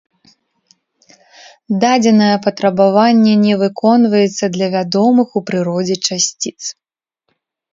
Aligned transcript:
Дадзенае 1.83 2.31
патрабаванне 2.47 3.33
не 3.45 3.53
выконваецца 3.63 4.45
для 4.57 4.67
вядомых 4.77 5.27
у 5.41 5.45
прыродзе 5.51 5.95
часціц. 6.09 6.59